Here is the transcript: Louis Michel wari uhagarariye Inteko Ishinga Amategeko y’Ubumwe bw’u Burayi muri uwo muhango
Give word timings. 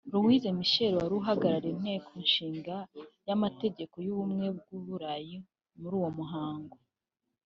Louis 0.11 0.43
Michel 0.59 0.93
wari 0.97 1.15
uhagarariye 1.21 1.71
Inteko 1.75 2.09
Ishinga 2.25 2.75
Amategeko 3.35 3.95
y’Ubumwe 4.05 4.45
bw’u 4.57 4.79
Burayi 4.85 5.37
muri 5.79 5.93
uwo 5.99 6.09
muhango 6.17 6.75